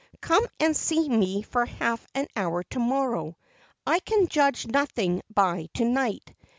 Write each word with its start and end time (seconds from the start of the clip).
"Come 0.19 0.47
and 0.59 0.75
see 0.75 1.07
me 1.07 1.43
for 1.43 1.63
half 1.67 2.07
an 2.15 2.25
hour 2.35 2.63
to 2.71 2.79
morrow, 2.79 3.37
I 3.85 3.99
can 3.99 4.27
judge 4.27 4.65
nothing 4.65 5.21
by 5.31 5.69
to 5.75 5.85
night. 5.85 6.33